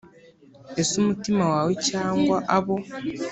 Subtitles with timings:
[0.81, 2.75] ese umutima wawe cyangwa abo